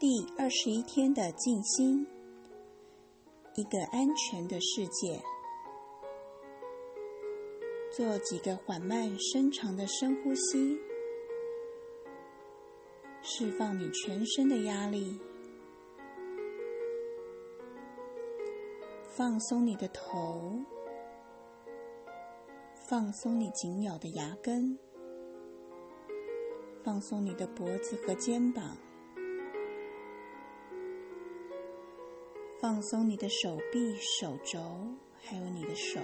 [0.00, 2.06] 第二十一天的静心，
[3.56, 5.20] 一个安全的世界。
[7.90, 10.78] 做几个缓慢深长的深呼吸，
[13.22, 15.18] 释放你全身的压力，
[19.16, 20.60] 放松你的头，
[22.88, 24.78] 放松你紧咬的牙根，
[26.84, 28.76] 放松你的脖子和肩膀。
[32.60, 34.58] 放松你的手臂、手肘，
[35.22, 36.00] 还有你的手，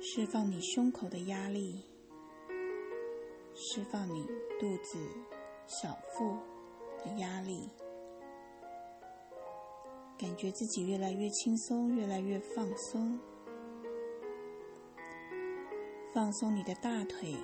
[0.00, 1.84] 释放你胸口的压力，
[3.52, 4.24] 释放你
[4.60, 4.96] 肚子、
[5.66, 6.36] 小腹
[7.04, 7.68] 的压力，
[10.16, 13.18] 感觉自己越来越轻松，越来越放松。
[16.14, 17.34] 放松你的大腿、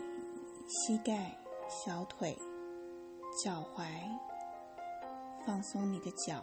[0.69, 1.37] 膝盖、
[1.69, 2.39] 小腿、
[3.45, 4.26] 脚踝。
[5.47, 6.43] 放松你的脚，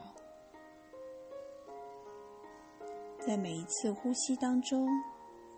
[3.20, 4.88] 在每一次呼吸当中，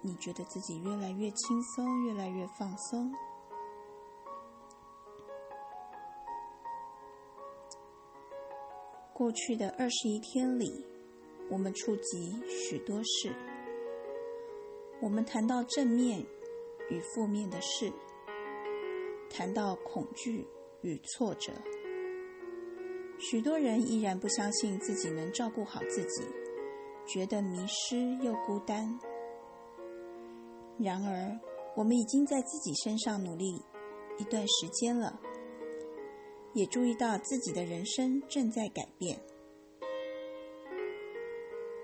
[0.02, 3.14] 你觉得自己越来越轻松，越来越放松。
[9.14, 10.84] 过去的二十一天里，
[11.52, 13.32] 我们触及许多事，
[15.04, 16.26] 我们谈到正面
[16.90, 17.94] 与负面的事，
[19.30, 20.48] 谈到恐惧
[20.82, 21.54] 与挫折。
[23.18, 26.24] 许多人依然不相信自己能照顾好自己，
[27.08, 29.00] 觉得迷失又孤单。
[30.78, 31.40] 然而，
[31.76, 33.62] 我们已经在自己身上努力
[34.18, 35.20] 一段时间了，
[36.54, 39.18] 也注意到自己的人生正在改变。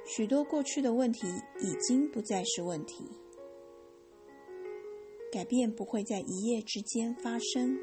[0.06, 1.28] 许多过去的问题
[1.62, 3.09] 已经不再是问题。
[5.32, 7.80] 改变不会在一夜之间发生，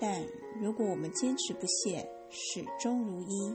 [0.00, 0.26] 但
[0.60, 3.54] 如果我们坚持不懈，始终如一，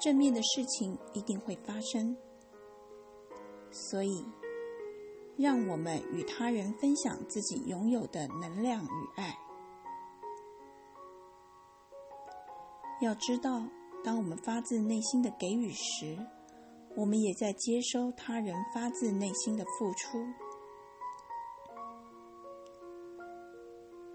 [0.00, 2.16] 正面的事情一定会发生。
[3.70, 4.24] 所以，
[5.36, 9.38] 让我们与他人分享自己拥有的能量与爱。
[13.00, 13.62] 要知道，
[14.04, 16.18] 当我们发自内心的给予时，
[16.96, 20.18] 我们也在接收他人发自内心的付出。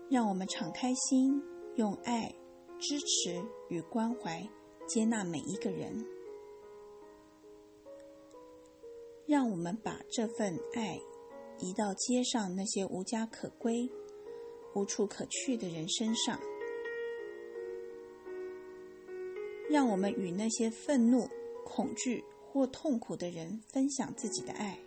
[0.10, 1.44] 让我们敞开心，
[1.76, 2.34] 用爱。
[2.80, 4.48] 支持与关怀，
[4.88, 6.06] 接纳每一个人，
[9.28, 10.98] 让我们把这份爱
[11.60, 13.90] 移到街上那些无家可归、
[14.74, 16.40] 无处可去的人身上，
[19.70, 21.28] 让我们与那些愤怒、
[21.66, 24.80] 恐惧或痛苦的人分享自己的爱，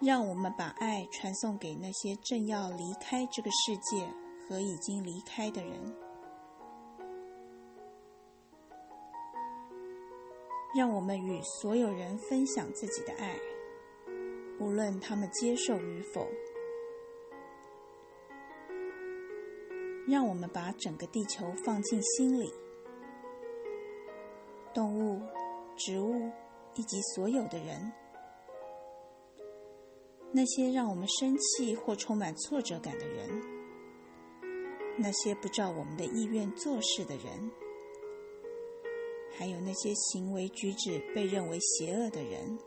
[0.00, 4.12] 让我们把爱传送给那些正要离开这个世界。
[4.48, 5.94] 和已经离开的人，
[10.74, 13.38] 让我们与所有人分享自己的爱，
[14.58, 16.26] 无论他们接受与否。
[20.06, 22.50] 让我们把整个地球放进心里，
[24.72, 25.20] 动物、
[25.76, 26.32] 植物
[26.74, 27.92] 以及所有的人，
[30.32, 33.57] 那些让我们生气或充满挫折感的人。
[35.00, 37.50] 那些不照我们的意愿做事的人，
[39.38, 42.58] 还有那些行为举止被认为邪恶的人，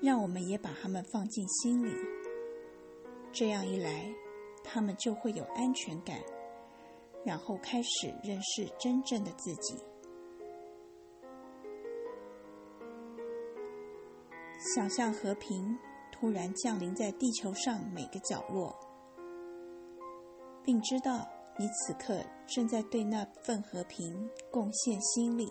[0.00, 1.92] 让我们也把他们放进心里。
[3.32, 4.14] 这样一来，
[4.62, 6.22] 他们就会有安全感，
[7.24, 9.76] 然后开始认识真正的自己。
[14.76, 15.76] 想象和平
[16.12, 18.87] 突然降临在地球上每个角落。
[20.68, 21.26] 并知道
[21.58, 25.50] 你此刻正在对那份和平贡献心力，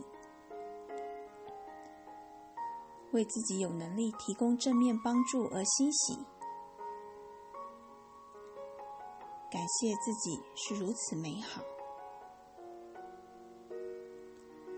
[3.14, 6.14] 为自己有能力提供正面帮助而欣喜，
[9.50, 11.64] 感谢自己是如此美好。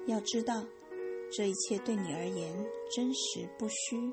[0.08, 0.64] 要知道，
[1.34, 2.66] 这一切对你而言
[2.96, 4.10] 真实不虚，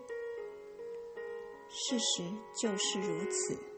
[1.68, 2.24] 事实
[2.60, 3.75] 就是如此。